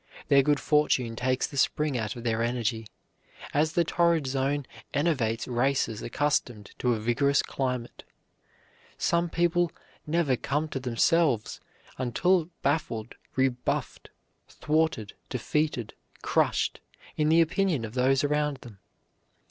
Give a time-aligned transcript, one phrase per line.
[0.29, 2.87] Their good fortune takes the spring out of their energy,
[3.53, 8.03] as the torrid zone enervates races accustomed to a vigorous climate.
[8.97, 9.71] Some people
[10.07, 11.59] never come to themselves
[11.99, 14.09] until baffled, rebuffed,
[14.49, 15.93] thwarted, defeated,
[16.23, 16.79] crushed,
[17.15, 18.79] in the opinion of those around them.